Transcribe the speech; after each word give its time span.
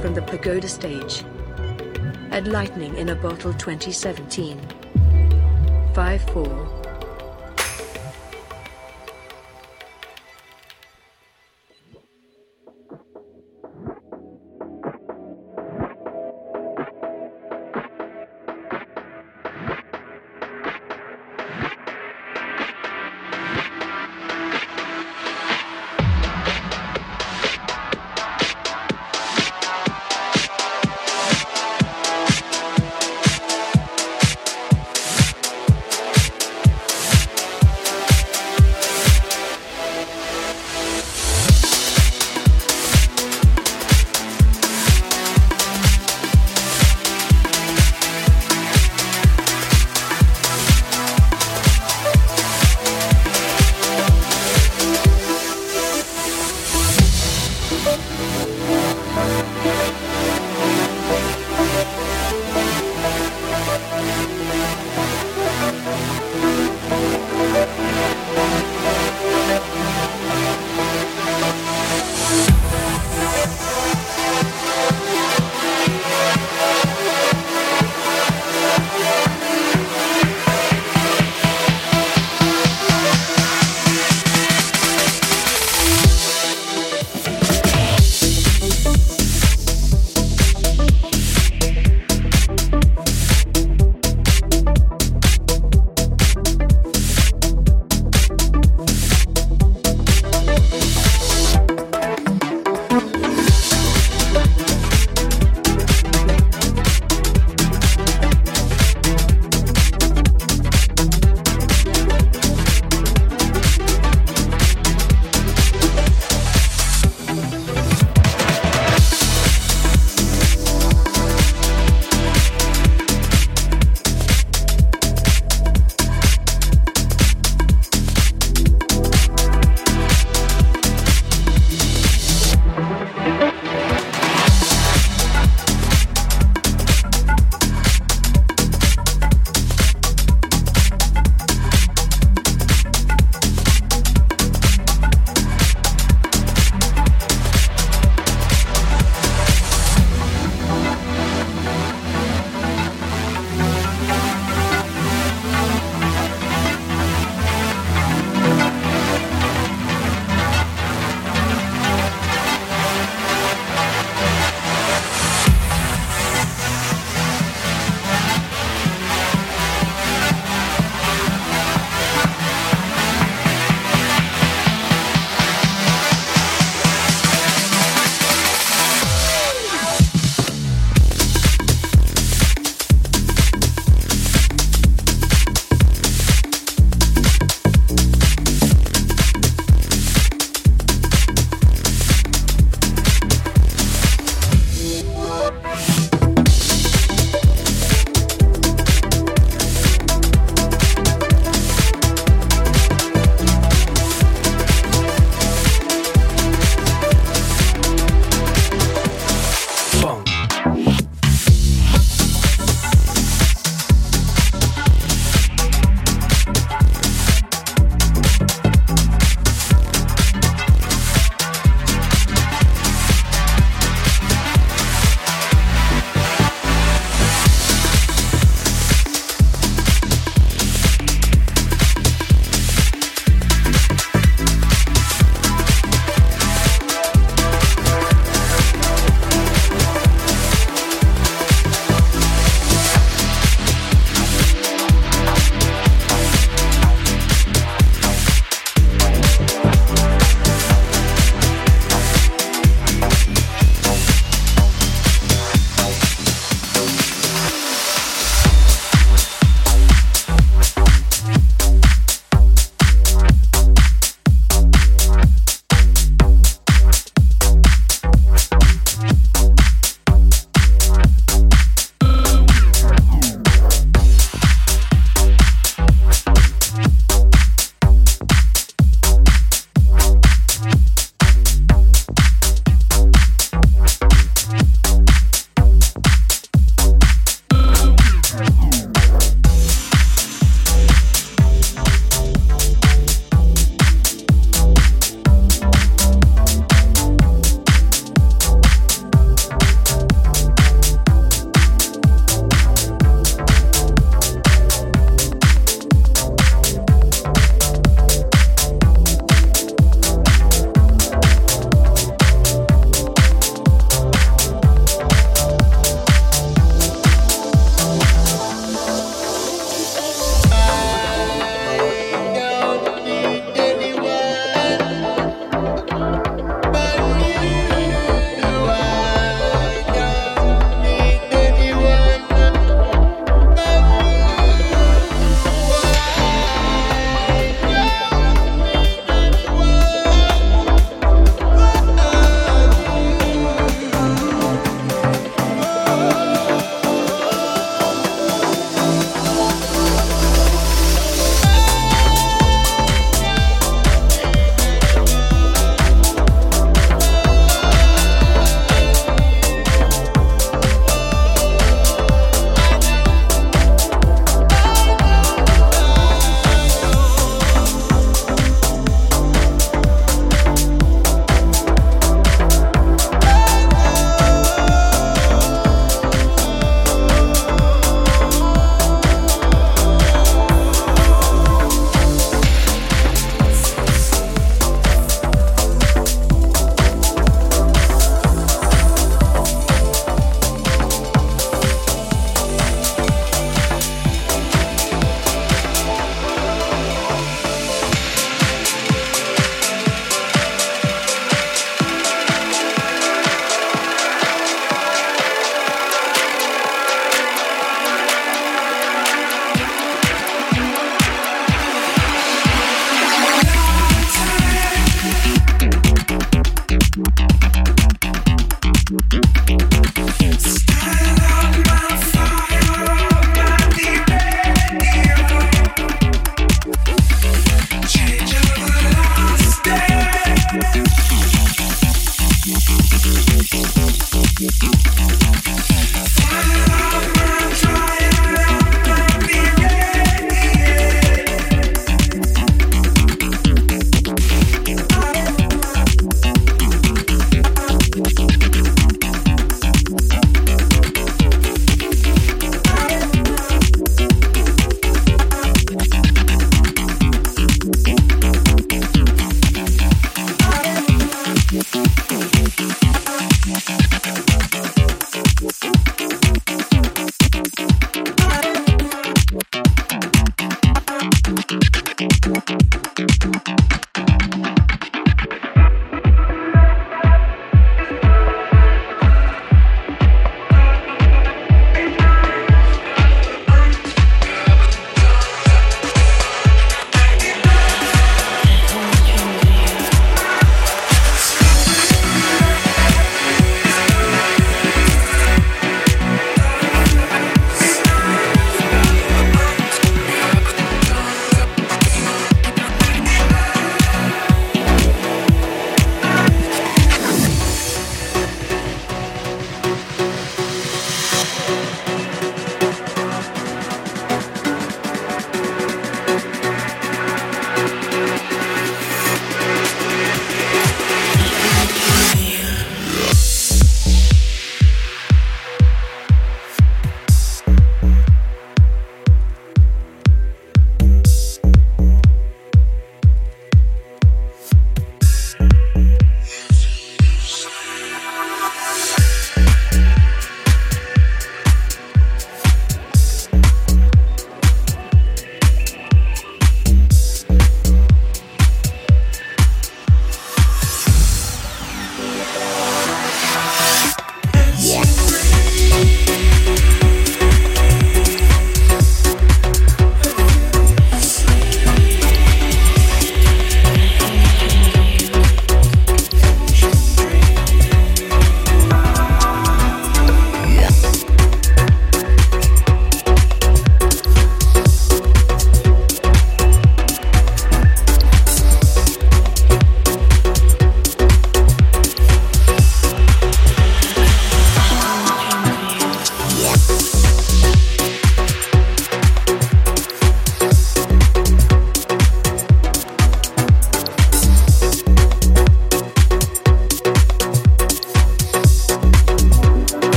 from 0.00 0.14
the 0.14 0.22
Pagoda 0.22 0.68
stage. 0.68 1.24
At 2.30 2.46
Lightning 2.46 2.96
in 2.96 3.10
a 3.10 3.14
Bottle 3.14 3.52
2017. 3.52 4.58
V-IV. 5.94 6.79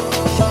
Oh. 0.00 0.47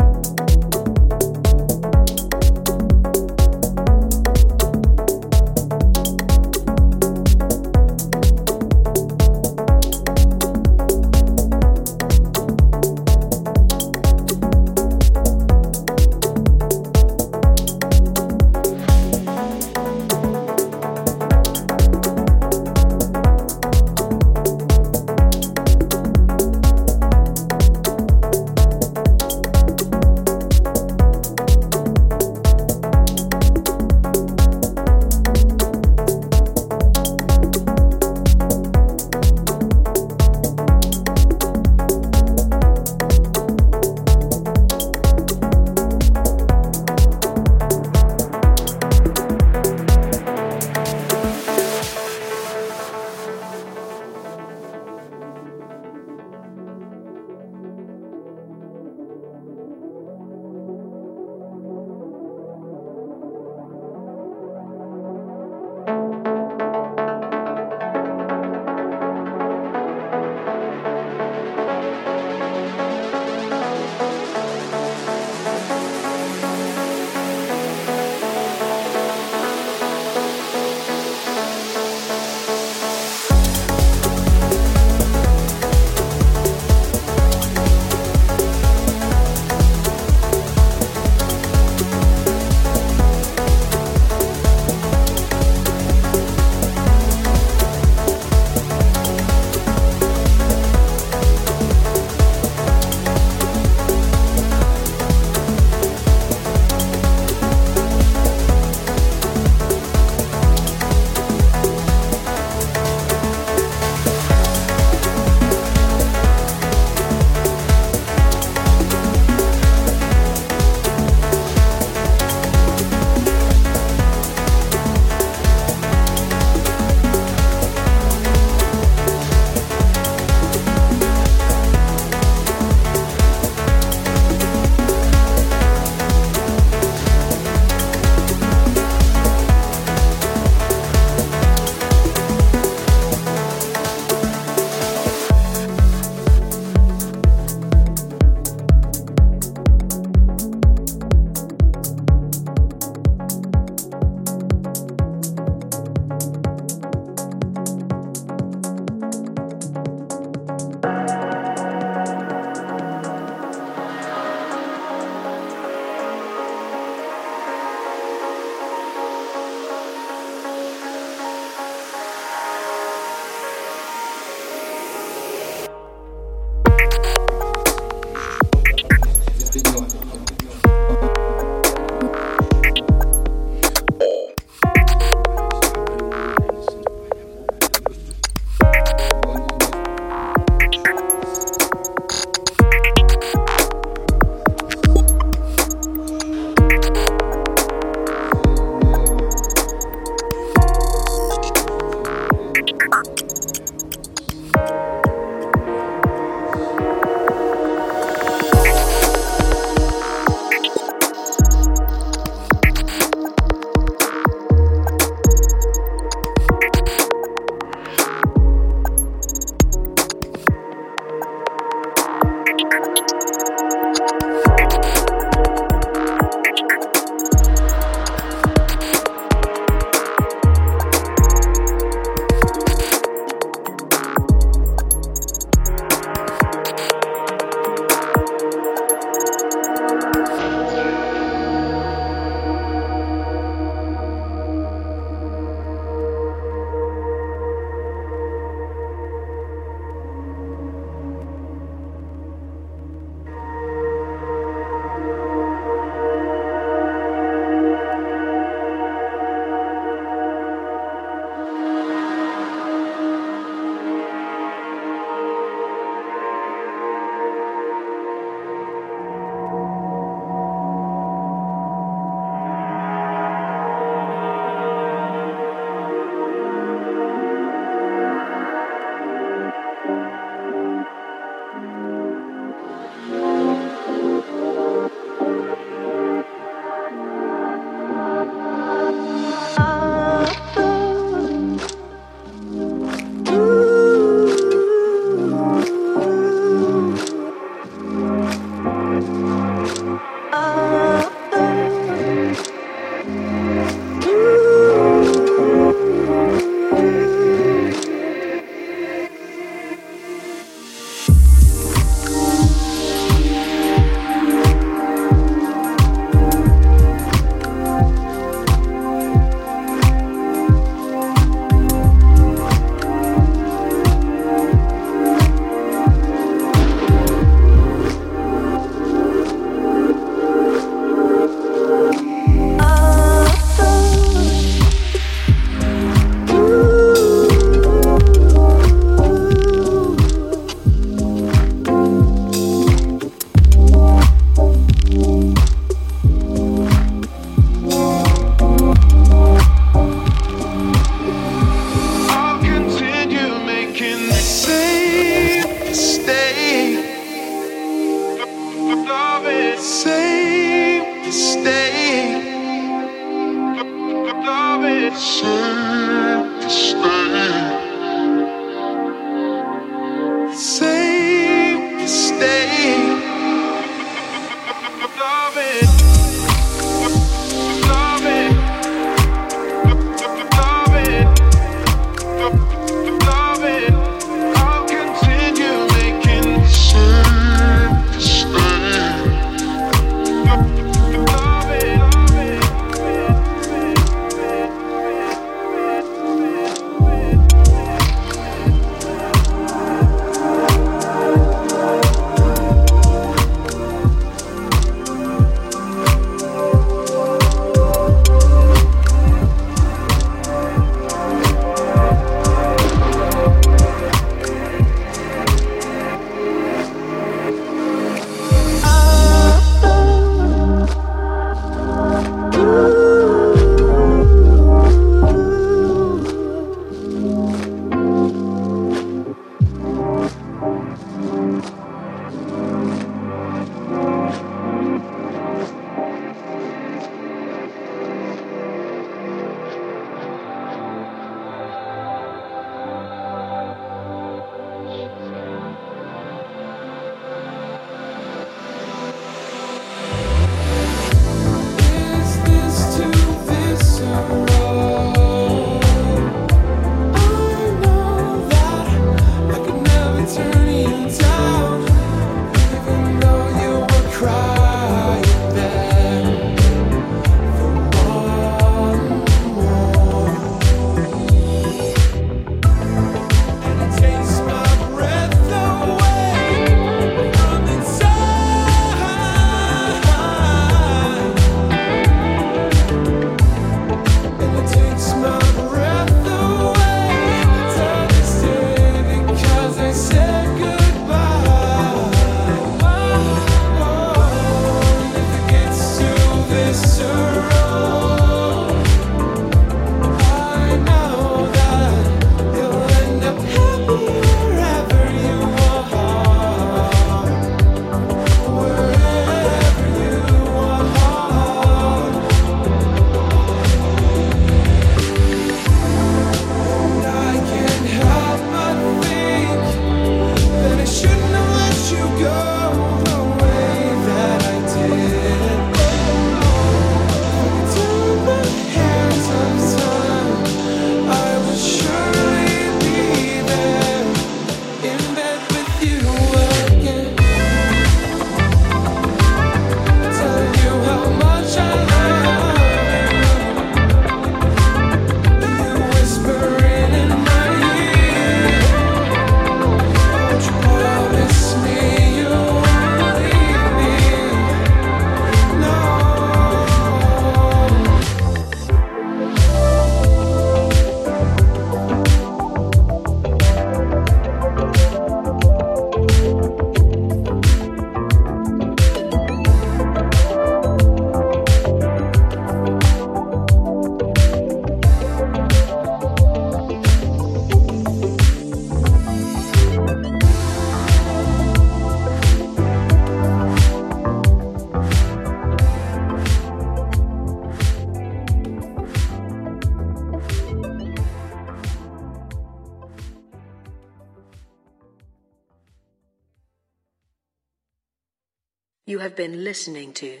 Have 598.84 598.96
been 598.96 599.24
listening 599.24 599.72
to 599.80 600.00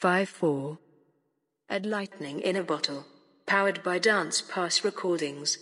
V-IV 0.00 0.78
Ed 1.68 1.84
Lightning 1.84 2.40
in 2.40 2.56
a 2.56 2.62
Bottle, 2.62 3.04
powered 3.44 3.82
by 3.82 3.98
Dance 3.98 4.40
Pass 4.40 4.82
Recordings. 4.82 5.58